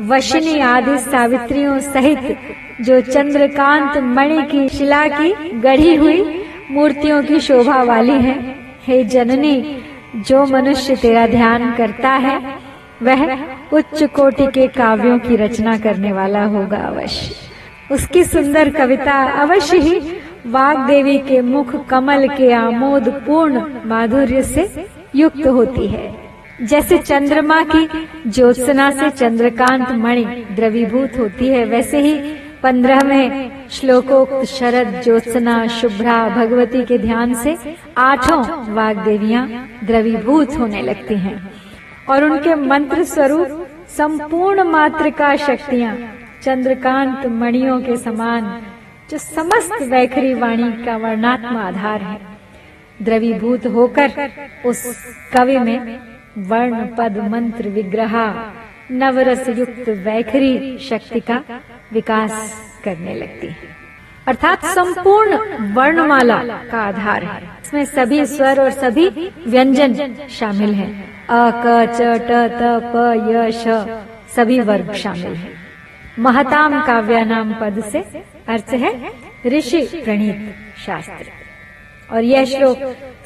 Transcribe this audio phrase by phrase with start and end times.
[0.00, 2.38] वशनी आदि सावित्रियों सहित
[2.80, 8.56] जो चंद्रकांत मणि की शिला की गढ़ी हुई मूर्तियों की शोभा वाली है,
[8.86, 9.82] हे जननी,
[10.16, 12.58] जो मनुष्य तेरा ध्यान करता है,
[13.02, 13.38] वह
[13.72, 17.45] उच्च कोटि के काव्यों की रचना करने वाला होगा अवश्य।
[17.92, 19.98] उसकी सुंदर कविता अवश्य ही
[20.46, 26.14] वाग देवी के मुख कमल के आमोद पूर्ण माधुर्य से युक्त होती है।
[26.62, 27.88] जैसे चंद्रमा की
[28.26, 30.24] ज्योत्सना से चंद्रकांत मणि
[30.56, 32.14] द्रवीभूत होती है, वैसे ही
[32.62, 37.56] पंद्रहवें श्लोकोक्त शरद ज्योत्सना शुभ्रा भगवती के ध्यान से
[37.98, 38.42] आठों
[38.74, 39.46] वाग देवियाँ
[39.84, 41.38] द्रवीभूत होने लगती हैं
[42.10, 45.96] और उनके मंत्र स्वरूप संपूर्ण मात्र का शक्तियाँ
[46.46, 48.62] चंद्रकांत मणियों के समान,
[49.10, 52.20] जो समस्त वैखरी वाणी का वर्णात्म आधार है।
[53.02, 54.10] द्रवीभूत होकर
[54.66, 54.96] उस
[55.36, 56.00] कवि में
[56.38, 58.44] वर्ण पद मंत्र विग्रह,
[58.90, 61.42] नवरस युक्त वैखरी शक्ति का
[61.92, 63.76] विकास करने लगती है।
[64.28, 65.36] अर्थात संपूर्ण
[65.74, 69.08] वर्णमाला का आधार है। इसमें सभी स्वर और सभी
[69.46, 73.68] व्यंजन शामिल हैं। अ, क, च, ट, त, प, य, श,
[74.36, 75.65] सभी वर्ग शामिल हैं।
[76.18, 78.00] महताम काव्या नाम पद से
[78.48, 78.92] अर्थ है
[79.46, 80.54] ऋषि प्रणीत
[80.86, 81.26] शास्त्र।
[82.14, 82.78] और यह श्लोक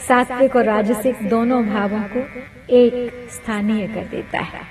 [0.08, 2.20] सात्विक और राजसिक दोनों भावों को
[2.76, 4.62] एक स्थानीय कर देता है।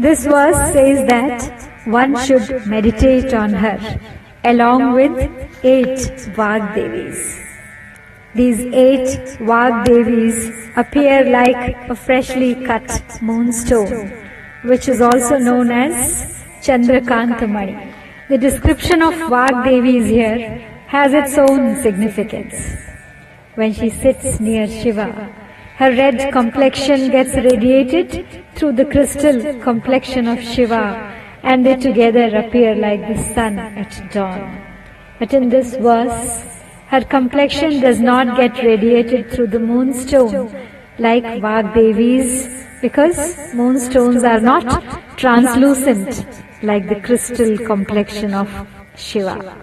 [0.00, 3.98] This verse says that one should meditate on her
[4.44, 5.18] along with
[5.64, 7.34] eight Vag Devis
[8.34, 10.40] These eight Vag devis
[10.76, 12.90] appear like a freshly cut
[13.22, 14.12] moonstone,
[14.62, 15.94] which is also known as
[16.66, 17.94] Chandrakantamani.
[18.28, 20.38] The description of Vagdevis here
[20.88, 22.56] has its own significance.
[23.54, 25.10] When she sits near Shiva,
[25.76, 30.82] her red complexion gets radiated through the crystal complexion of Shiva
[31.44, 34.60] and they together appear like the sun at dawn.
[35.20, 36.44] But in this verse,
[36.88, 40.52] her complexion does not get radiated through the moonstone
[40.98, 46.26] like Vagdevi's because moonstones are not translucent
[46.62, 48.48] like the crystal complexion of
[48.96, 49.56] Shiva.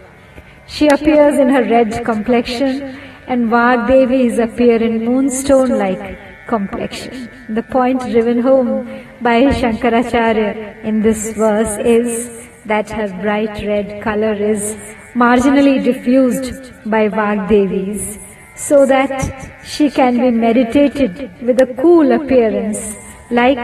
[0.67, 6.17] She appears in her red complexion and Vagdevis appear in moonstone like
[6.47, 7.29] complexion.
[7.49, 14.33] The point driven home by Shankaracharya in this verse is that her bright red color
[14.33, 14.75] is
[15.13, 18.19] marginally diffused by Vagdevis
[18.55, 22.95] so that she can be meditated with a cool appearance
[23.31, 23.57] like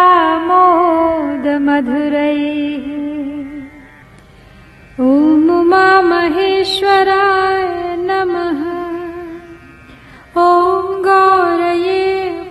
[0.48, 1.14] मोदमधुरैः
[5.00, 7.62] ॐ मामहेश्वराय
[7.98, 8.60] नमः।
[10.42, 12.04] ॐ गौरये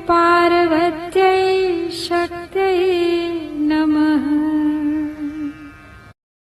[0.09, 3.39] पार्वत्यै शक्त्यै
[3.71, 4.42] नमः।